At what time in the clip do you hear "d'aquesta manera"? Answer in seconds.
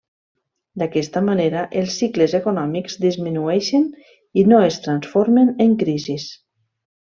0.83-1.65